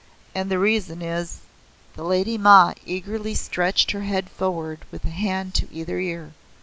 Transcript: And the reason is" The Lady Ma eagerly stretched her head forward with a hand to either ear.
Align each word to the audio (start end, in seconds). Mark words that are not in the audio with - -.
And 0.33 0.49
the 0.49 0.57
reason 0.57 1.03
is" 1.03 1.41
The 1.95 2.01
Lady 2.01 2.35
Ma 2.35 2.73
eagerly 2.87 3.35
stretched 3.35 3.91
her 3.91 4.01
head 4.01 4.31
forward 4.31 4.79
with 4.89 5.05
a 5.05 5.09
hand 5.11 5.53
to 5.53 5.71
either 5.71 5.99
ear. 5.99 6.31